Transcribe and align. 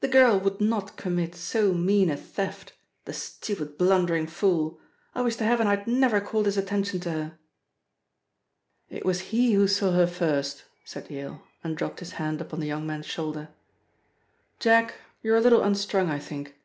"The 0.00 0.08
girl 0.08 0.40
would 0.40 0.60
not 0.60 0.96
commit 0.96 1.36
so 1.36 1.72
mean 1.72 2.10
a 2.10 2.16
theft, 2.16 2.72
the 3.04 3.12
stupid, 3.12 3.78
blundering 3.78 4.26
fool! 4.26 4.80
I 5.14 5.22
wish 5.22 5.36
to 5.36 5.44
heaven 5.44 5.68
I 5.68 5.76
had 5.76 5.86
never 5.86 6.20
called 6.20 6.46
his 6.46 6.56
attention 6.58 6.98
to 6.98 7.12
her." 7.12 7.38
"It 8.90 9.04
was 9.06 9.20
he 9.30 9.52
who 9.52 9.68
saw 9.68 9.92
her 9.92 10.08
first," 10.08 10.64
said 10.84 11.08
Yale, 11.12 11.42
and 11.62 11.76
dropped 11.76 12.00
his 12.00 12.14
hand 12.14 12.40
upon 12.40 12.58
the 12.58 12.66
young 12.66 12.88
man's 12.88 13.06
shoulder. 13.06 13.50
"Jack, 14.58 14.94
you're 15.22 15.36
a 15.36 15.40
little 15.40 15.62
unstrung, 15.62 16.10
I 16.10 16.18
think. 16.18 16.56